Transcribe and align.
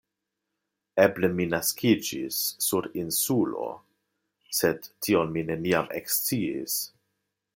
Eble 1.01 1.27
mi 1.39 1.45
naskiĝis 1.49 2.39
sur 2.69 2.87
Insulo, 3.01 3.67
sed 4.61 4.91
tion 5.09 5.31
mi 5.37 5.47
neniam 5.53 5.95
eksciis. 6.01 6.81